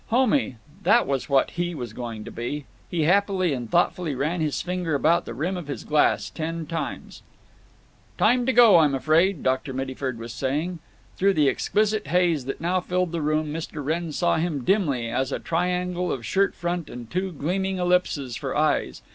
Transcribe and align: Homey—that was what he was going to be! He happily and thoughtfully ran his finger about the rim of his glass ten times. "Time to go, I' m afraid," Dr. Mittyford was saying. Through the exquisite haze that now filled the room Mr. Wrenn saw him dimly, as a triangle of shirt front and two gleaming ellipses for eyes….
Homey—that 0.07 1.05
was 1.05 1.29
what 1.29 1.51
he 1.51 1.75
was 1.75 1.93
going 1.93 2.23
to 2.23 2.31
be! 2.31 2.65
He 2.89 3.03
happily 3.03 3.53
and 3.53 3.69
thoughtfully 3.69 4.15
ran 4.15 4.41
his 4.41 4.59
finger 4.63 4.95
about 4.95 5.25
the 5.25 5.33
rim 5.35 5.55
of 5.57 5.67
his 5.67 5.83
glass 5.83 6.31
ten 6.31 6.65
times. 6.65 7.21
"Time 8.17 8.47
to 8.47 8.51
go, 8.51 8.77
I' 8.77 8.85
m 8.85 8.95
afraid," 8.95 9.43
Dr. 9.43 9.73
Mittyford 9.75 10.17
was 10.17 10.33
saying. 10.33 10.79
Through 11.17 11.33
the 11.35 11.47
exquisite 11.49 12.07
haze 12.07 12.45
that 12.45 12.59
now 12.59 12.79
filled 12.79 13.11
the 13.11 13.21
room 13.21 13.53
Mr. 13.53 13.85
Wrenn 13.85 14.11
saw 14.11 14.37
him 14.37 14.63
dimly, 14.63 15.07
as 15.07 15.31
a 15.31 15.37
triangle 15.37 16.11
of 16.11 16.25
shirt 16.25 16.55
front 16.55 16.89
and 16.89 17.07
two 17.11 17.31
gleaming 17.31 17.77
ellipses 17.77 18.35
for 18.35 18.57
eyes…. 18.57 19.03